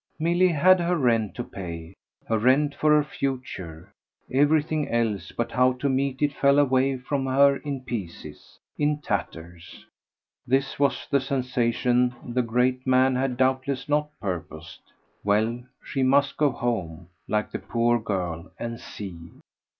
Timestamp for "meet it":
5.89-6.33